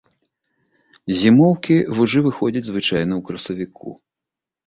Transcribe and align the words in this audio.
З 1.11 1.17
зімоўкі 1.23 1.75
вужы 1.99 2.19
выходзяць 2.27 2.65
звычайна 2.69 3.13
ў 3.19 3.23
красавіку. 3.27 3.89